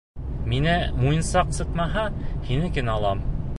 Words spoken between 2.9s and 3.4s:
алам!